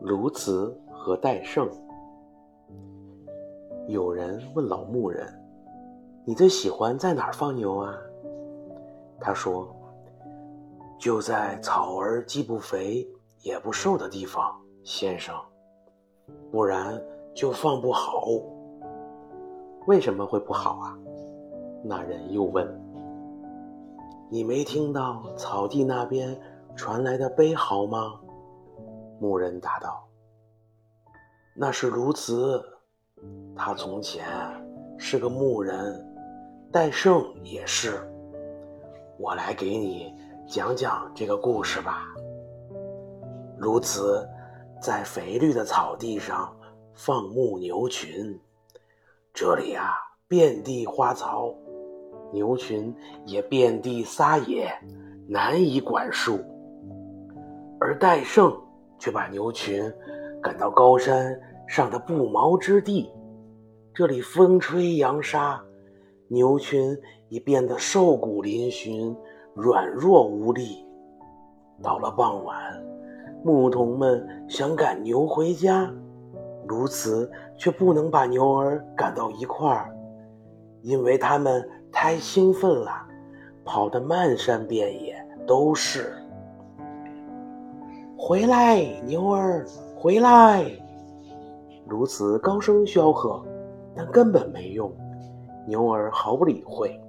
[0.00, 1.68] 鸬鹚和戴胜。
[3.88, 5.26] 有人问老牧人
[6.24, 7.94] ：“你最喜欢在哪儿放牛啊？”
[9.18, 9.68] 他说
[11.00, 13.08] ：“就在草儿既不肥
[13.42, 14.54] 也不瘦的地方，
[14.84, 15.34] 先生，
[16.52, 17.00] 不然
[17.34, 18.26] 就放不好。”
[19.86, 20.98] 为什么会不好啊？
[21.82, 22.68] 那人又问
[24.28, 26.38] ：“你没听到草地那边
[26.76, 28.20] 传来的悲嚎吗？”
[29.20, 30.06] 牧人答道
[31.56, 32.62] ：“那是鸬鹚，
[33.56, 34.24] 他从前
[34.96, 36.06] 是个牧人，
[36.70, 38.00] 戴胜也是。
[39.18, 40.14] 我来给你
[40.46, 42.04] 讲讲这个故事吧。
[43.58, 44.24] 鸬鹚
[44.80, 46.56] 在肥绿的草地上
[46.94, 48.40] 放牧牛群，
[49.34, 49.94] 这里啊
[50.28, 51.52] 遍地花草，
[52.32, 54.72] 牛群也遍地撒野，
[55.26, 56.38] 难以管束。
[57.80, 58.56] 而戴胜。”
[58.98, 59.92] 却把牛群
[60.42, 63.10] 赶到高山上的不毛之地，
[63.94, 65.60] 这里风吹扬沙，
[66.28, 66.96] 牛群
[67.28, 69.16] 已变得瘦骨嶙峋、
[69.54, 70.84] 软弱无力。
[71.82, 72.56] 到了傍晚，
[73.44, 75.88] 牧童们想赶牛回家，
[76.66, 79.94] 如此却不能把牛儿赶到一块儿，
[80.82, 82.90] 因为他们太兴奋了，
[83.64, 85.14] 跑得漫山遍野
[85.46, 86.12] 都是。
[88.20, 89.64] 回来，牛儿，
[89.96, 90.66] 回来！
[91.86, 93.42] 如此高声吆喝，
[93.94, 94.92] 但根本没用，
[95.68, 97.00] 牛儿毫不理会。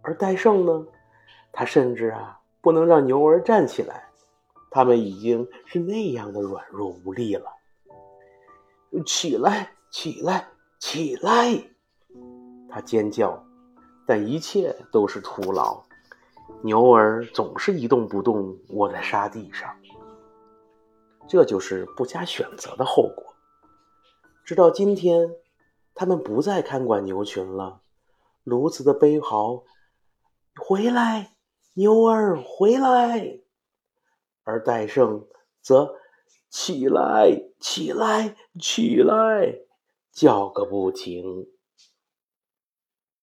[0.00, 0.86] 而戴胜呢？
[1.52, 4.04] 他甚至啊，不能让牛儿站起来，
[4.70, 7.44] 他们已经是那样的软弱无力了。
[9.04, 10.48] 起来，起来，
[10.80, 11.62] 起来！
[12.70, 13.44] 他尖叫，
[14.06, 15.82] 但一切都是徒劳。
[16.62, 19.70] 牛儿总是一动不动，卧在沙地上。
[21.28, 23.34] 这就是不加选择的后果。
[24.44, 25.30] 直到今天，
[25.94, 27.82] 他们不再看管牛群了。
[28.44, 29.64] 鸬鹚的悲嚎
[30.56, 31.34] ：“回来，
[31.74, 33.40] 牛儿，回来！”
[34.44, 35.26] 而戴胜
[35.60, 35.96] 则
[36.48, 39.60] ：“起来，起来，起来！”
[40.10, 41.46] 叫个不停。